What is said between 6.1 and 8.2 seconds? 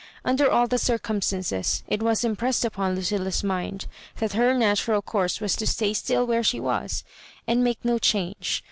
where she was, and make no